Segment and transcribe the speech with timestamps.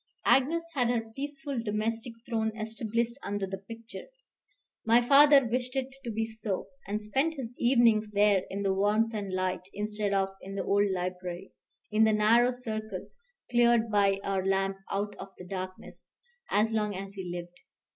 [0.25, 4.07] Agnes had her peaceful domestic throne established under the picture.
[4.83, 9.13] My father wished it to be so, and spent his evenings there in the warmth
[9.13, 11.51] and light, instead of in the old library,
[11.91, 13.09] in the narrow circle
[13.51, 16.07] cleared by our lamp out of the darkness,
[16.49, 17.59] as long as he lived.